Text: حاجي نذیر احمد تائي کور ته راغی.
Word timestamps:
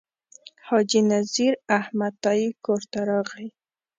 حاجي 0.67 1.01
نذیر 1.11 1.53
احمد 1.79 2.13
تائي 2.23 2.47
کور 2.65 2.81
ته 2.91 2.99
راغی. 3.09 3.47